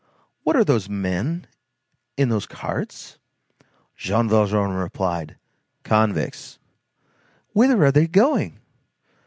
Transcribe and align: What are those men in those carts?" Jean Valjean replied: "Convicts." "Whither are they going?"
What 0.41 0.55
are 0.55 0.63
those 0.63 0.89
men 0.89 1.45
in 2.17 2.29
those 2.29 2.47
carts?" 2.47 3.19
Jean 3.95 4.27
Valjean 4.29 4.71
replied: 4.71 5.37
"Convicts." 5.83 6.57
"Whither 7.53 7.85
are 7.85 7.91
they 7.91 8.07
going?" 8.07 8.57